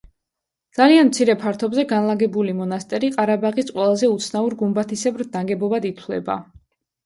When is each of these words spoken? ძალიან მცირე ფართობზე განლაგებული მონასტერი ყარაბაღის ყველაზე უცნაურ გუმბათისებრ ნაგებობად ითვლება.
ძალიან 0.77 1.09
მცირე 1.11 1.35
ფართობზე 1.43 1.85
განლაგებული 1.91 2.57
მონასტერი 2.63 3.11
ყარაბაღის 3.19 3.71
ყველაზე 3.77 4.13
უცნაურ 4.17 4.59
გუმბათისებრ 4.65 5.33
ნაგებობად 5.39 5.91
ითვლება. 5.95 6.43